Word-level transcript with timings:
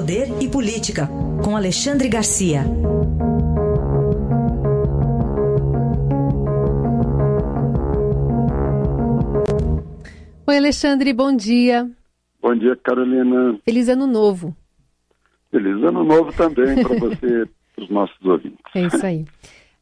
Poder 0.00 0.28
e 0.40 0.48
Política, 0.48 1.06
com 1.44 1.54
Alexandre 1.54 2.08
Garcia. 2.08 2.62
Oi, 10.46 10.56
Alexandre, 10.56 11.12
bom 11.12 11.36
dia. 11.36 11.86
Bom 12.40 12.54
dia, 12.54 12.74
Carolina. 12.76 13.60
Feliz 13.62 13.90
Ano 13.90 14.06
Novo. 14.06 14.56
Feliz 15.50 15.76
Ano 15.84 16.02
Novo 16.02 16.32
também 16.32 16.82
para 16.82 16.98
você 16.98 17.42
e 17.44 17.46
para 17.74 17.84
os 17.84 17.90
nossos 17.90 18.24
ouvintes. 18.24 18.58
É 18.74 18.86
isso 18.86 19.04
aí. 19.04 19.26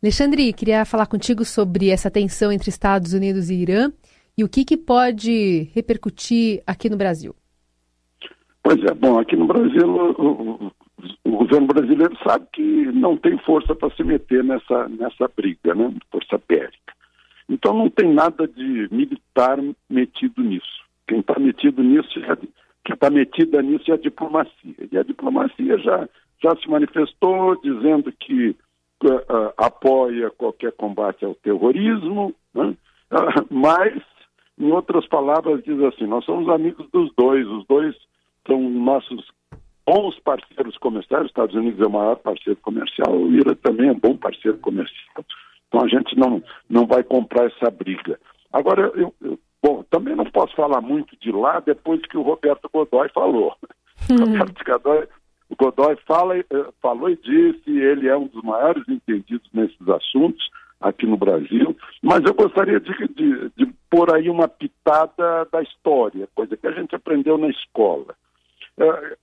Alexandre, 0.02 0.52
queria 0.52 0.84
falar 0.84 1.06
contigo 1.06 1.44
sobre 1.44 1.90
essa 1.90 2.10
tensão 2.10 2.50
entre 2.50 2.70
Estados 2.70 3.12
Unidos 3.12 3.50
e 3.50 3.54
Irã 3.54 3.92
e 4.36 4.42
o 4.42 4.48
que, 4.48 4.64
que 4.64 4.76
pode 4.76 5.70
repercutir 5.72 6.60
aqui 6.66 6.90
no 6.90 6.96
Brasil. 6.96 7.36
Pois 8.68 8.84
é, 8.84 8.92
bom, 8.92 9.18
aqui 9.18 9.34
no 9.34 9.46
Brasil 9.46 9.88
o, 9.88 10.70
o, 11.24 11.30
governo 11.30 11.68
brasileiro 11.68 12.14
sabe 12.22 12.46
que 12.52 12.62
não 12.92 13.16
tem 13.16 13.38
força 13.38 13.74
para 13.74 13.88
se 13.96 14.04
meter 14.04 14.44
nessa, 14.44 14.86
nessa 14.90 15.26
briga, 15.34 15.74
né? 15.74 15.90
Força 16.12 16.38
bélica. 16.46 16.92
Então 17.48 17.72
não 17.72 17.88
tem 17.88 18.12
nada 18.12 18.46
de 18.46 18.86
militar 18.90 19.56
metido 19.88 20.42
nisso. 20.42 20.84
Quem 21.06 21.20
está 21.20 21.38
metido 21.38 21.82
nisso 21.82 22.10
é, 22.18 22.36
quem 22.84 22.92
está 22.92 23.08
metida 23.08 23.62
nisso 23.62 23.90
é 23.90 23.94
a 23.94 23.96
diplomacia. 23.96 24.88
E 24.92 24.98
a 24.98 25.02
diplomacia 25.02 25.78
já, 25.78 26.06
já 26.42 26.54
se 26.56 26.68
manifestou 26.68 27.58
dizendo 27.62 28.12
que 28.20 28.50
uh, 28.50 29.52
apoia 29.56 30.28
qualquer 30.28 30.72
combate 30.72 31.24
ao 31.24 31.34
terrorismo, 31.36 32.34
né? 32.54 32.76
uh, 33.12 33.46
mas, 33.50 33.94
em 34.58 34.70
outras 34.70 35.06
palavras, 35.08 35.64
diz 35.64 35.80
assim, 35.84 36.04
nós 36.06 36.26
somos 36.26 36.50
amigos 36.50 36.86
dos 36.90 37.10
dois, 37.16 37.46
os 37.48 37.66
dois 37.66 37.96
são 38.48 38.60
nossos 38.60 39.26
bons 39.86 40.18
parceiros 40.20 40.76
comerciais, 40.78 41.24
os 41.24 41.30
Estados 41.30 41.54
Unidos 41.54 41.80
é 41.80 41.86
o 41.86 41.90
maior 41.90 42.16
parceiro 42.16 42.58
comercial, 42.60 43.14
o 43.14 43.32
Irã 43.32 43.54
também 43.54 43.88
é 43.88 43.94
bom 43.94 44.16
parceiro 44.16 44.58
comercial. 44.58 45.24
Então 45.68 45.82
a 45.82 45.88
gente 45.88 46.18
não, 46.18 46.42
não 46.68 46.86
vai 46.86 47.02
comprar 47.02 47.46
essa 47.46 47.70
briga. 47.70 48.18
Agora, 48.52 48.90
eu, 48.94 49.14
eu, 49.22 49.38
bom, 49.62 49.84
também 49.90 50.16
não 50.16 50.24
posso 50.24 50.54
falar 50.56 50.80
muito 50.80 51.16
de 51.20 51.30
lá 51.30 51.60
depois 51.60 52.00
que 52.02 52.16
o 52.16 52.22
Roberto 52.22 52.68
Godoy 52.72 53.08
falou. 53.14 53.54
Hum. 54.10 54.16
Roberto 54.36 54.64
Godoy, 54.64 55.08
Godoy 55.58 55.96
fala, 56.06 56.38
eh, 56.38 56.44
falou 56.80 57.08
e 57.08 57.16
disse, 57.16 57.70
ele 57.70 58.08
é 58.08 58.16
um 58.16 58.26
dos 58.26 58.42
maiores 58.42 58.86
entendidos 58.88 59.48
nesses 59.52 59.88
assuntos 59.88 60.50
aqui 60.80 61.06
no 61.06 61.16
Brasil, 61.16 61.76
mas 62.02 62.22
eu 62.24 62.34
gostaria 62.34 62.78
de, 62.78 62.92
de, 63.08 63.50
de 63.56 63.66
pôr 63.90 64.14
aí 64.14 64.30
uma 64.30 64.46
pitada 64.46 65.44
da 65.50 65.60
história, 65.62 66.28
coisa 66.34 66.56
que 66.56 66.66
a 66.66 66.72
gente 66.72 66.94
aprendeu 66.94 67.36
na 67.36 67.48
escola. 67.48 68.14
É, 68.78 69.16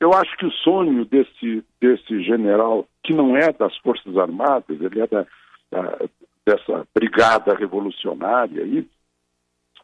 eu 0.00 0.12
acho 0.14 0.36
que 0.36 0.46
o 0.46 0.52
sonho 0.52 1.04
desse, 1.04 1.64
desse 1.80 2.22
general, 2.22 2.86
que 3.02 3.12
não 3.12 3.36
é 3.36 3.52
das 3.52 3.76
Forças 3.78 4.16
Armadas, 4.16 4.80
ele 4.80 5.00
é 5.00 5.06
da, 5.06 5.26
da 5.70 5.98
dessa 6.46 6.86
brigada 6.94 7.54
revolucionária 7.54 8.62
aí, 8.62 8.86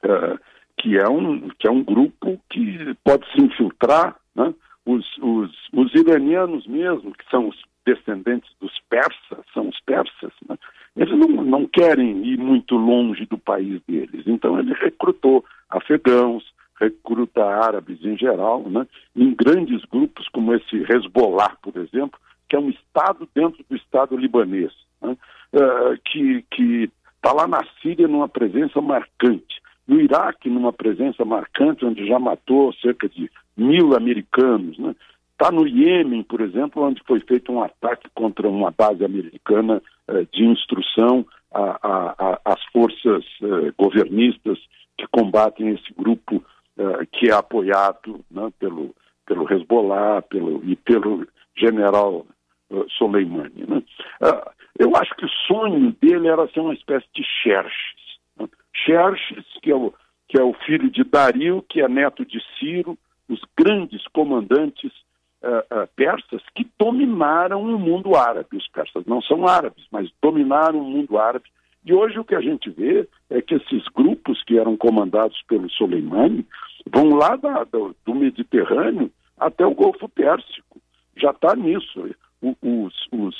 é, 0.03 0.39
que, 0.79 0.99
é 0.99 1.09
um, 1.09 1.49
que 1.51 1.69
é 1.69 1.71
um 1.71 1.83
grupo 1.85 2.41
que 2.51 2.97
pode 3.05 3.31
se 3.33 3.43
infiltrar, 3.43 4.17
né? 4.35 4.55
os, 4.85 5.05
os, 5.19 5.51
os 5.73 5.95
iranianos 5.95 6.67
mesmo, 6.67 7.13
que 7.13 7.29
são 7.31 7.49
os 7.49 7.57
descendentes 7.85 8.51
dos 8.61 8.73
persas, 8.89 9.45
são 9.55 9.69
os 9.69 9.81
persas, 9.81 10.33
né? 10.49 10.57
eles 10.97 11.17
não, 11.19 11.29
não 11.45 11.67
querem 11.67 12.25
ir 12.25 12.39
muito 12.39 12.77
longe 12.77 13.27
do 13.27 13.39
país 13.39 13.81
deles. 13.87 14.27
Então 14.27 14.59
ele 14.59 14.73
recrutou 14.75 15.45
afegãos, 15.69 16.45
recruta 16.81 17.45
árabes 17.45 18.03
em 18.05 18.17
geral, 18.17 18.63
né, 18.69 18.87
em 19.15 19.35
grandes 19.35 19.85
grupos 19.87 20.29
como 20.29 20.55
esse 20.55 20.77
Hezbollah, 20.77 21.57
por 21.63 21.77
exemplo, 21.77 22.19
que 22.49 22.57
é 22.57 22.59
um 22.59 22.71
estado 22.71 23.29
dentro 23.35 23.65
do 23.69 23.77
estado 23.77 24.17
libanês, 24.17 24.73
né, 25.01 25.17
uh, 25.53 25.99
que 26.05 26.91
está 27.17 27.33
lá 27.33 27.47
na 27.47 27.65
Síria 27.81 28.07
numa 28.07 28.29
presença 28.29 28.81
marcante, 28.81 29.61
no 29.87 30.01
Iraque 30.01 30.49
numa 30.49 30.73
presença 30.73 31.25
marcante, 31.25 31.85
onde 31.85 32.07
já 32.07 32.19
matou 32.19 32.73
cerca 32.75 33.09
de 33.09 33.31
mil 33.57 33.97
americanos, 33.97 34.79
né, 34.79 34.95
Está 35.39 35.53
no 35.53 35.67
Iêmen, 35.67 36.23
por 36.23 36.41
exemplo, 36.41 36.83
onde 36.83 37.03
foi 37.07 37.21
feito 37.21 37.53
um 37.53 37.63
ataque 37.63 38.09
contra 38.15 38.49
uma 38.49 38.71
base 38.71 39.05
americana 39.05 39.83
uh, 40.09 40.27
de 40.33 40.47
instrução 40.47 41.27
às 41.53 42.63
forças 42.73 43.23
uh, 43.43 43.71
governistas 43.77 44.59
que 44.97 45.07
combatem 45.09 45.69
esse 45.69 45.93
grupo 45.95 46.43
uh, 46.79 47.07
que 47.13 47.31
é 47.31 47.35
apoiado 47.35 48.25
né, 48.31 48.51
pelo, 48.59 48.95
pelo 49.25 49.53
Hezbollah 49.53 50.23
pelo, 50.23 50.63
e 50.65 50.77
pelo 50.77 51.27
general 51.57 52.27
uh, 52.71 52.91
Soleimani. 52.91 53.65
Né? 53.67 53.83
Uh, 54.23 54.51
eu 54.79 54.97
acho 54.97 55.15
que 55.17 55.25
o 55.25 55.31
sonho 55.47 55.95
dele 56.01 56.29
era 56.29 56.47
ser 56.49 56.61
uma 56.61 56.75
espécie 56.75 57.07
de 57.15 57.23
Xerxes. 57.43 58.19
Né? 58.39 58.49
Xerxes, 58.85 59.45
que 59.63 59.71
é, 59.71 59.75
o, 59.75 59.93
que 60.29 60.39
é 60.39 60.43
o 60.43 60.55
filho 60.65 60.91
de 60.91 61.05
Dario, 61.05 61.65
que 61.69 61.81
é 61.81 61.89
neto 61.89 62.25
de 62.25 62.41
Ciro, 62.59 62.99
os 63.29 63.41
grandes 63.59 64.07
comandantes 64.09 64.93
persas 65.95 66.43
que 66.57 66.69
dominaram 66.77 67.63
o 67.63 67.79
mundo 67.79 68.17
árabe. 68.17 68.57
Os 68.57 68.67
persas 68.69 69.05
não 69.07 69.23
são 69.23 69.47
árabes, 69.47 69.85
mas 69.93 70.11
dominaram 70.21 70.81
o 70.81 70.85
mundo 70.85 71.19
árabe 71.19 71.45
e 71.87 71.95
hoje 71.95 72.19
o 72.19 72.25
que 72.25 72.35
a 72.35 72.41
gente 72.41 72.69
vê 72.69 73.09
é 73.31 73.41
que 73.41 73.55
esses 73.55 73.85
grupos 73.95 74.43
que 74.43 74.59
eram 74.59 74.77
comandados 74.77 75.41
pelo 75.47 75.71
Soleimani 75.71 76.45
vão 76.93 77.11
lá 77.11 77.37
da, 77.37 77.63
do, 77.63 77.95
do, 78.05 78.13
Mediterrâneo 78.13 79.09
até 79.39 79.65
o 79.65 79.75
Golfo 79.75 80.09
Pérsico. 80.09 80.81
Já 81.17 81.31
está 81.31 81.55
nisso. 81.55 82.11
O, 82.43 82.57
os, 82.61 83.07
os, 83.13 83.37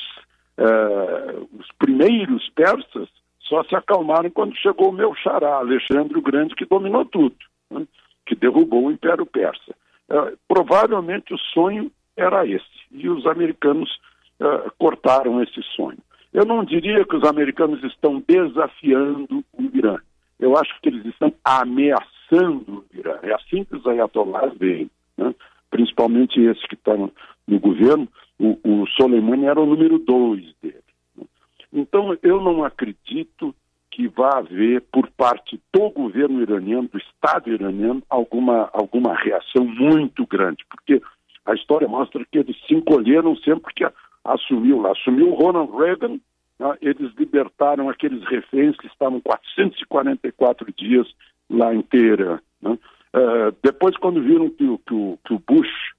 é, 0.59 1.37
os 1.59 1.67
primeiros 1.77 2.49
persas 2.51 3.09
só 3.41 3.65
se 3.65 3.75
acalmaram 3.75 4.31
quando 4.31 4.57
chegou 4.57 4.91
o 4.91 4.95
meu 4.95 5.13
xará, 5.17 5.57
Alexandre 5.57 6.17
o 6.17 6.23
Grande, 6.23 6.55
que 6.55 6.65
dominou 6.65 7.05
tudo, 7.05 7.37
né? 7.69 7.85
que 8.25 8.37
derrubou 8.37 8.87
o 8.87 8.93
Império 8.93 9.27
Persa. 9.27 9.75
É, 10.09 10.35
provavelmente 10.47 11.35
o 11.35 11.39
sonho 11.39 11.91
era 12.17 12.47
esse, 12.47 12.65
e 12.93 13.09
os 13.09 13.27
americanos 13.27 13.91
é, 14.39 14.71
cortaram 14.79 15.43
esse 15.43 15.61
sonho. 15.75 15.96
Eu 16.37 16.45
não 16.45 16.63
diria 16.63 17.03
que 17.07 17.17
os 17.17 17.25
americanos 17.25 17.83
estão 17.83 18.23
desafiando 18.29 19.43
o 19.55 19.63
Irã. 19.73 19.97
Eu 20.39 20.55
acho 20.55 20.79
que 20.83 20.91
eles 20.91 21.07
estão 21.07 21.33
ameaçando 21.43 22.85
o 22.85 22.85
Irã. 22.93 23.19
É 23.23 23.33
assim 23.33 23.65
que 23.65 23.75
os 23.75 23.87
ayatollahs 23.87 24.53
veem, 24.59 24.91
né? 25.17 25.35
principalmente 25.71 26.39
esse 26.39 26.61
que 26.69 26.75
está 26.75 26.95
no, 26.95 27.11
no, 27.49 27.59
governo. 27.59 28.07
O, 28.39 28.59
o 28.63 28.87
Soleimani 28.89 29.47
era 29.47 29.59
o 29.59 29.65
número 29.65 29.99
dois 29.99 30.45
dele. 30.61 30.85
Né? 31.17 31.25
Então, 31.73 32.15
eu 32.23 32.39
não 32.43 32.65
acredito 32.65 33.55
que 33.91 34.07
vá 34.07 34.37
haver, 34.37 34.83
por 34.93 35.09
parte 35.13 35.59
do 35.73 35.89
governo 35.89 36.43
iraniano, 36.43 36.87
do 36.87 36.99
Estado 36.99 37.51
iraniano, 37.51 38.03
alguma, 38.11 38.69
alguma 38.75 39.15
reação 39.15 39.65
muito 39.65 40.27
grande, 40.27 40.67
porque 40.69 41.01
a 41.47 41.55
história 41.55 41.89
mostra 41.89 42.23
que 42.31 42.37
eles 42.37 42.57
se 42.67 42.75
encolheram 42.75 43.35
sempre 43.37 43.73
que 43.73 43.85
assumiu 44.27 44.81
lá. 44.81 44.93
Assumiu 44.93 45.35
Ronald 45.35 45.73
Reagan, 45.77 46.19
né, 46.59 46.77
eles 46.81 47.13
libertaram 47.17 47.89
aqueles 47.89 48.23
reféns 48.25 48.77
que 48.77 48.87
estavam 48.87 49.21
444 49.21 50.73
dias 50.73 51.07
lá 51.49 51.75
inteira. 51.75 52.41
Né? 52.61 52.79
Uh, 53.15 53.57
depois, 53.63 53.97
quando 53.97 54.23
viram 54.23 54.49
que, 54.51 54.57
que, 54.57 54.95
o, 54.95 55.19
que, 55.25 55.35
o, 55.35 55.43
Bush, 55.47 55.95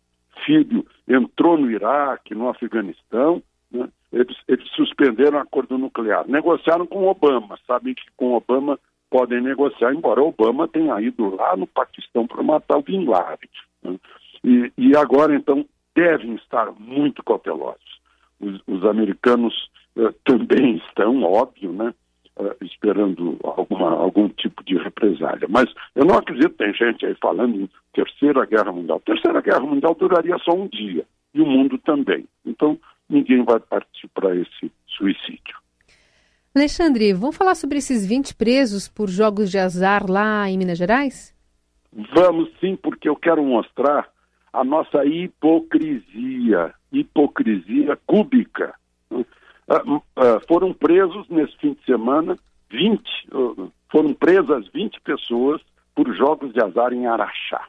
filho, 0.45 0.85
entrou 1.07 1.57
no 1.57 1.69
Iraque, 1.71 2.35
no 2.35 2.49
Afeganistão, 2.49 3.41
né? 3.71 3.87
eles, 4.11 4.37
eles 4.47 4.67
suspenderam 4.71 5.37
o 5.37 5.41
acordo 5.41 5.77
nuclear. 5.77 6.27
Negociaram 6.27 6.85
com 6.85 7.07
Obama, 7.07 7.57
sabem 7.65 7.93
que 7.93 8.03
com 8.15 8.33
Obama 8.33 8.79
podem 9.09 9.41
negociar, 9.41 9.93
embora 9.93 10.21
Obama 10.21 10.67
tenha 10.67 10.99
ido 10.99 11.33
lá 11.35 11.55
no 11.55 11.65
Paquistão 11.65 12.27
para 12.27 12.43
matar 12.43 12.77
o 12.77 12.83
Bin 12.83 13.05
Laden. 13.05 13.49
Né? 13.83 13.95
E, 14.43 14.71
e 14.77 14.97
agora, 14.97 15.33
então, 15.33 15.65
devem 15.95 16.35
estar 16.35 16.71
muito 16.73 17.23
cautelosos 17.23 17.96
os, 18.39 18.61
os 18.67 18.85
americanos 18.85 19.53
uh, 19.95 20.13
também 20.23 20.77
estão, 20.77 21.23
óbvio, 21.23 21.71
né, 21.73 21.93
uh, 22.39 22.55
esperando 22.61 23.37
alguma, 23.43 23.91
algum 23.91 24.29
tipo 24.29 24.63
de 24.63 24.77
represália. 24.77 25.47
Mas 25.49 25.65
eu 25.95 26.05
não 26.05 26.17
acredito, 26.17 26.55
tem 26.55 26.73
gente 26.73 27.05
aí 27.05 27.15
falando 27.21 27.61
em 27.61 27.69
Terceira 27.93 28.45
Guerra 28.45 28.71
Mundial. 28.71 28.99
Terceira 28.99 29.41
Guerra 29.41 29.61
Mundial 29.61 29.95
duraria 29.95 30.37
só 30.39 30.53
um 30.53 30.67
dia, 30.67 31.05
e 31.33 31.41
o 31.41 31.45
mundo 31.45 31.77
também. 31.79 32.25
Então, 32.45 32.79
ninguém 33.09 33.43
vai 33.43 33.59
partir 33.59 34.07
para 34.09 34.35
esse 34.35 34.71
suicídio. 34.87 35.57
Alexandre, 36.55 37.13
vamos 37.13 37.37
falar 37.37 37.53
sobre 37.53 37.77
esses 37.77 38.05
20 38.05 38.35
presos 38.35 38.87
por 38.87 39.07
jogos 39.07 39.51
de 39.51 39.59
azar 39.59 40.09
lá 40.09 40.49
em 40.49 40.57
Minas 40.57 40.77
Gerais? 40.77 41.35
Vamos 42.15 42.49
sim, 42.59 42.75
porque 42.75 43.07
eu 43.07 43.15
quero 43.15 43.43
mostrar 43.43 44.09
a 44.57 44.63
nossa 44.63 45.05
hipocrisia, 45.05 46.73
hipocrisia 46.91 47.95
cúbica. 48.07 48.73
Uh, 49.11 49.21
uh, 49.69 50.03
foram 50.47 50.73
presos 50.73 51.27
nesse 51.29 51.55
fim 51.57 51.73
de 51.73 51.85
semana 51.85 52.35
20, 52.71 53.01
uh, 53.31 53.71
foram 53.91 54.13
presas 54.13 54.67
20 54.69 54.99
pessoas 55.01 55.61
por 55.93 56.11
jogos 56.15 56.53
de 56.53 56.63
azar 56.63 56.91
em 56.91 57.05
Araxá. 57.05 57.67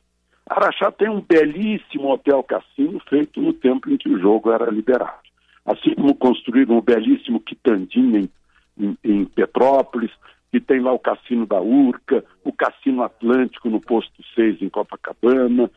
Araxá 0.49 0.91
tem 0.91 1.11
um 1.11 1.21
belíssimo 1.21 2.11
hotel 2.11 2.43
cassino 2.43 2.99
feito 3.09 3.39
no 3.39 3.53
tempo 3.53 3.91
em 3.91 3.99
que 3.99 4.09
o 4.09 4.19
jogo 4.19 4.51
era 4.51 4.71
liberado. 4.71 5.29
Assim 5.67 5.95
como 5.95 6.15
construíram 6.15 6.79
um 6.79 6.81
belíssimo 6.81 7.41
Quitandim 7.41 8.17
em, 8.17 8.31
em, 8.79 8.99
em 9.05 9.25
Petrópolis, 9.27 10.11
que 10.51 10.59
tem 10.59 10.81
lá 10.81 10.93
o 10.93 10.99
Cassino 10.99 11.45
da 11.45 11.61
Urca, 11.61 12.25
o 12.43 12.51
Cassino 12.51 13.03
Atlântico 13.03 13.69
no 13.69 13.79
Posto 13.79 14.23
6 14.35 14.63
em 14.63 14.71
Copacabana. 14.71 15.71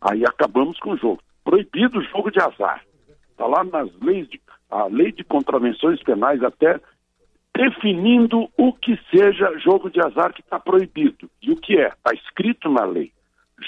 Aí 0.00 0.24
acabamos 0.24 0.78
com 0.78 0.92
o 0.92 0.96
jogo. 0.96 1.22
Proibido 1.44 1.98
o 1.98 2.04
jogo 2.04 2.30
de 2.30 2.40
azar. 2.40 2.84
Está 3.30 3.46
lá 3.46 3.64
nas 3.64 3.90
leis, 4.00 4.28
de, 4.28 4.40
a 4.70 4.84
lei 4.86 5.12
de 5.12 5.24
contravenções 5.24 6.02
penais 6.02 6.42
até 6.42 6.80
definindo 7.54 8.48
o 8.56 8.72
que 8.72 8.98
seja 9.10 9.58
jogo 9.58 9.90
de 9.90 10.00
azar 10.00 10.32
que 10.32 10.40
está 10.40 10.58
proibido. 10.58 11.30
E 11.42 11.50
o 11.50 11.56
que 11.56 11.78
é? 11.78 11.88
Está 11.88 12.12
escrito 12.14 12.70
na 12.70 12.84
lei. 12.84 13.12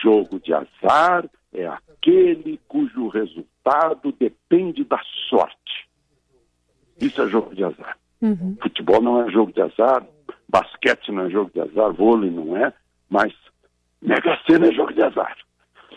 Jogo 0.02 0.40
de 0.40 0.54
azar 0.54 1.28
é 1.52 1.66
aquele 1.66 2.58
cujo 2.66 3.08
resultado 3.08 4.12
depende 4.18 4.84
da 4.84 5.00
sorte. 5.28 5.88
Isso 7.00 7.20
é 7.20 7.28
jogo 7.28 7.54
de 7.54 7.64
azar. 7.64 7.98
Uhum. 8.20 8.56
Futebol 8.62 9.02
não 9.02 9.22
é 9.22 9.30
jogo 9.30 9.52
de 9.52 9.60
azar, 9.60 10.06
basquete 10.48 11.10
não 11.10 11.26
é 11.26 11.30
jogo 11.30 11.50
de 11.52 11.60
azar, 11.60 11.92
vôlei 11.92 12.30
não 12.30 12.56
é, 12.56 12.72
mas 13.10 13.32
Mega 14.00 14.38
Sena 14.46 14.66
é 14.68 14.72
jogo 14.72 14.92
de 14.92 15.02
azar. 15.02 15.36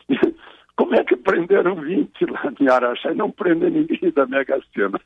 Como 0.75 0.94
é 0.94 1.04
que 1.04 1.16
prenderam 1.16 1.75
20 1.75 2.25
lá 2.25 2.52
em 2.60 2.68
Araxá 2.68 3.12
e 3.12 3.16
não 3.16 3.31
prendem 3.31 3.69
ninguém 3.69 4.12
da 4.12 4.25
Mega 4.25 4.60
Sena? 4.74 5.00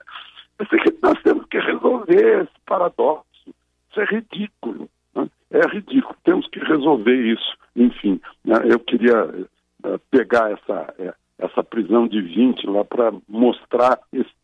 Nós 1.02 1.22
temos 1.22 1.46
que 1.46 1.60
resolver 1.60 2.42
esse 2.42 2.60
paradoxo. 2.66 3.54
Isso 3.90 4.02
é 4.02 4.06
ridículo. 4.06 4.90
Né? 5.16 5.30
É 5.52 5.68
ridículo. 5.68 6.16
Temos 6.24 6.48
que 6.48 6.60
resolver 6.60 7.16
isso. 7.16 7.56
Enfim, 7.76 8.20
né? 8.44 8.56
eu 8.66 8.80
queria 8.80 9.26
uh, 9.26 10.00
pegar 10.10 10.52
essa, 10.52 10.94
uh, 11.00 11.14
essa 11.38 11.64
prisão 11.64 12.08
de 12.08 12.20
20 12.22 12.66
lá 12.68 12.84
para 12.84 13.14
mostrar 13.28 14.00
esse 14.12 14.40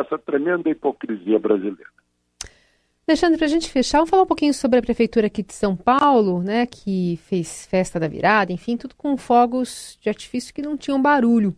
essa 0.00 0.18
tremenda 0.18 0.70
hipocrisia 0.70 1.38
brasileira. 1.38 1.90
Alexandre, 3.06 3.36
para 3.36 3.46
a 3.46 3.50
gente 3.50 3.70
fechar, 3.70 3.98
vamos 3.98 4.10
falar 4.10 4.22
um 4.22 4.26
pouquinho 4.26 4.54
sobre 4.54 4.78
a 4.78 4.82
prefeitura 4.82 5.26
aqui 5.26 5.42
de 5.42 5.52
São 5.52 5.76
Paulo, 5.76 6.42
né, 6.42 6.64
que 6.64 7.18
fez 7.28 7.66
festa 7.66 8.00
da 8.00 8.08
virada, 8.08 8.50
enfim, 8.50 8.78
tudo 8.78 8.94
com 8.96 9.14
fogos 9.18 9.98
de 10.00 10.08
artifício 10.08 10.54
que 10.54 10.62
não 10.62 10.74
tinham 10.74 11.00
barulho. 11.00 11.50
O 11.50 11.54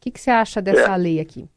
que, 0.00 0.10
que 0.10 0.20
você 0.20 0.32
acha 0.32 0.60
dessa 0.60 0.94
é. 0.94 0.96
lei 0.96 1.20
aqui? 1.20 1.48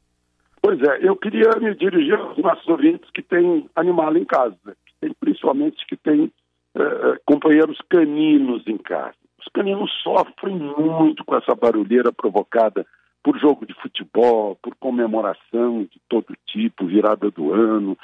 Pois 0.62 0.80
é, 0.84 1.00
eu 1.02 1.16
queria 1.16 1.50
me 1.60 1.74
dirigir 1.74 2.14
aos 2.14 2.38
nossos 2.38 2.68
ouvintes 2.68 3.10
que 3.12 3.24
têm 3.24 3.68
animal 3.76 4.16
em 4.16 4.24
casa, 4.24 4.56
né? 4.64 4.74
que 4.86 4.94
tem, 5.02 5.12
principalmente 5.20 5.84
que 5.88 5.98
têm 5.98 6.32
é, 6.76 7.20
companheiros 7.26 7.80
caninos 7.90 8.68
em 8.68 8.78
casa. 8.78 9.16
Os 9.40 9.48
caninos 9.52 9.92
sofrem 10.04 10.56
muito 10.56 11.26
com 11.26 11.36
essa 11.36 11.56
barulheira 11.56 12.12
provocada 12.12 12.86
por 13.24 13.38
jogo 13.40 13.66
de 13.66 13.74
futebol, 13.82 14.58
por 14.62 14.76
comemoração 14.76 15.84
de 15.84 16.00
todo 16.08 16.36
tipo, 16.46 16.86
virada 16.86 17.32
do 17.32 17.52
ano, 17.52 17.98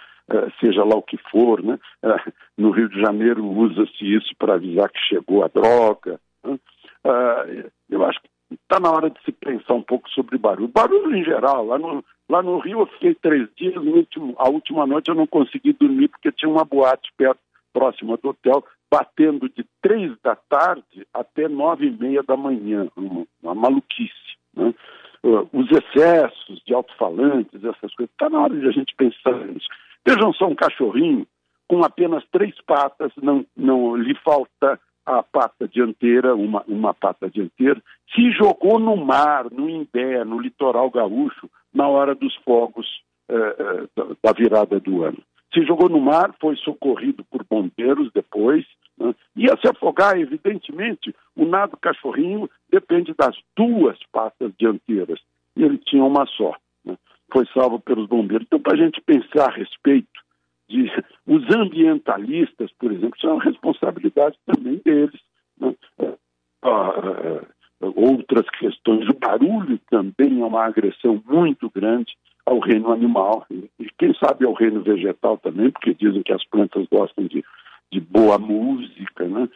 seja 0.59 0.83
lá 0.83 0.95
o 0.95 1.01
que 1.01 1.17
for, 1.29 1.61
né? 1.63 1.79
Eh, 2.03 2.31
no 2.57 2.71
Rio 2.71 2.89
de 2.89 2.99
Janeiro 2.99 3.45
usa-se 3.45 4.05
isso 4.05 4.33
para 4.37 4.55
avisar 4.55 4.89
que 4.89 4.99
chegou 4.99 5.43
a 5.43 5.47
droga. 5.47 6.19
Né? 6.43 6.59
Eh, 7.05 7.69
eu 7.89 8.05
acho 8.05 8.21
que 8.21 8.29
está 8.51 8.79
na 8.79 8.91
hora 8.91 9.09
de 9.09 9.21
se 9.23 9.31
pensar 9.31 9.73
um 9.73 9.81
pouco 9.81 10.09
sobre 10.09 10.37
barulho. 10.37 10.67
Barulho 10.67 11.15
em 11.15 11.23
geral. 11.23 11.65
Lá 11.65 11.77
no, 11.77 12.03
lá 12.29 12.41
no 12.41 12.59
Rio 12.59 12.79
eu 12.81 12.87
fiquei 12.87 13.15
três 13.15 13.47
dias, 13.55 13.75
último, 13.75 14.35
a 14.37 14.49
última 14.49 14.85
noite 14.85 15.09
eu 15.09 15.15
não 15.15 15.27
consegui 15.27 15.73
dormir 15.73 16.07
porque 16.07 16.31
tinha 16.31 16.49
uma 16.49 16.65
boate 16.65 17.11
perto, 17.17 17.39
próxima 17.73 18.17
do 18.17 18.29
hotel, 18.29 18.63
batendo 18.91 19.49
de 19.49 19.65
três 19.81 20.15
da 20.23 20.35
tarde 20.35 21.07
até 21.13 21.47
nove 21.47 21.87
e 21.87 21.91
meia 21.91 22.23
da 22.23 22.37
manhã. 22.37 22.87
Uma, 22.95 23.25
uma 23.41 23.55
maluquice. 23.55 24.13
Né? 24.55 24.73
os 25.23 25.71
excessos 25.71 26.61
de 26.65 26.73
alto-falantes, 26.73 27.63
essas 27.63 27.95
coisas. 27.95 28.11
Está 28.11 28.29
na 28.29 28.41
hora 28.41 28.59
de 28.59 28.67
a 28.67 28.71
gente 28.71 28.93
pensar 28.95 29.33
nisso. 29.45 29.67
Vejam 30.05 30.33
só 30.33 30.47
um 30.47 30.55
cachorrinho 30.55 31.25
com 31.67 31.83
apenas 31.83 32.23
três 32.31 32.53
patas, 32.65 33.11
não, 33.21 33.45
não 33.55 33.95
lhe 33.95 34.15
falta 34.15 34.79
a 35.05 35.23
pata 35.23 35.67
dianteira, 35.67 36.35
uma, 36.35 36.63
uma 36.67 36.93
pata 36.93 37.29
dianteira, 37.29 37.81
se 38.13 38.31
jogou 38.31 38.79
no 38.79 38.95
mar, 38.95 39.49
no 39.51 39.69
Imbé, 39.69 40.23
no 40.23 40.39
litoral 40.39 40.89
gaúcho, 40.89 41.49
na 41.73 41.87
hora 41.87 42.15
dos 42.15 42.33
fogos 42.45 42.87
eh, 43.29 43.55
eh, 43.59 44.03
da 44.23 44.31
virada 44.31 44.79
do 44.79 45.03
ano. 45.03 45.17
Se 45.53 45.65
jogou 45.65 45.89
no 45.89 45.99
mar, 45.99 46.33
foi 46.39 46.55
socorrido 46.57 47.23
por 47.25 47.45
bombeiros 47.49 48.11
depois, 48.13 48.65
né? 48.97 49.13
ia 49.35 49.57
se 49.57 49.67
afogar, 49.69 50.17
evidentemente, 50.17 51.13
o 51.35 51.45
nado 51.45 51.77
cachorrinho 51.77 52.49
depende 52.69 53.13
das 53.13 53.35
duas 53.55 53.97
patas 54.11 54.51
dianteiras, 54.57 55.19
e 55.55 55.63
ele 55.63 55.77
tinha 55.77 56.03
uma 56.03 56.25
só 56.25 56.53
foi 57.33 57.45
salvo 57.53 57.79
pelos 57.79 58.07
bombeiros. 58.07 58.45
Então, 58.45 58.59
para 58.59 58.75
a 58.75 58.77
gente 58.77 59.01
pensar 59.01 59.49
a 59.49 59.53
respeito 59.53 60.21
de 60.69 60.85
os 61.27 61.43
ambientalistas, 61.53 62.71
por 62.79 62.91
exemplo, 62.91 63.17
isso 63.17 63.27
é 63.27 63.43
responsabilidade 63.43 64.37
também 64.45 64.79
deles. 64.85 65.19
Né? 65.59 65.75
É, 65.99 66.13
ah, 66.61 67.41
outras 67.95 68.49
questões, 68.51 69.09
o 69.09 69.19
barulho 69.19 69.79
também 69.89 70.41
é 70.41 70.45
uma 70.45 70.63
agressão 70.63 71.21
muito 71.27 71.69
grande 71.69 72.13
ao 72.45 72.59
reino 72.59 72.91
animal 72.91 73.45
e 73.49 73.89
quem 73.97 74.13
sabe 74.15 74.45
ao 74.45 74.53
reino 74.53 74.81
vegetal 74.81 75.37
também, 75.37 75.71
porque 75.71 75.93
dizem 75.93 76.23
que 76.23 76.33
as 76.33 76.45
plantas 76.45 76.85
gostam 76.91 77.25
de, 77.25 77.43
de 77.91 77.99
boa 77.99 78.37
música, 78.37 79.25
né? 79.27 79.49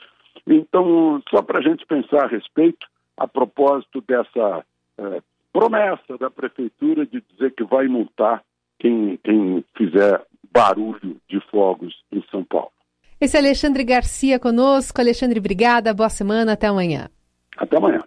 Então, 0.46 1.22
só 1.30 1.42
para 1.42 1.60
a 1.60 1.62
gente 1.62 1.86
pensar 1.86 2.26
a 2.26 2.28
respeito, 2.28 2.88
a 3.18 3.28
propósito 3.28 4.02
dessa 4.08 4.64
eh, 4.98 5.22
promessa 5.52 6.18
da 6.20 6.30
prefeitura 6.30 7.06
de 7.06 7.22
dizer 7.22 7.54
que 7.56 7.64
vai 7.64 7.88
multar 7.88 8.44
quem, 8.80 9.18
quem 9.24 9.64
fizer 9.76 10.24
barulho 10.52 11.18
de 11.30 11.40
fogos 11.50 11.94
em 12.12 12.24
São 12.30 12.44
Paulo. 12.44 12.72
Esse 13.20 13.36
é 13.36 13.40
Alexandre 13.40 13.84
Garcia 13.84 14.40
conosco. 14.40 15.02
Alexandre, 15.02 15.40
obrigada. 15.40 15.94
Boa 15.94 16.10
semana. 16.10 16.54
Até 16.54 16.68
amanhã. 16.68 17.10
Até 17.58 17.78
amanhã. 17.78 18.04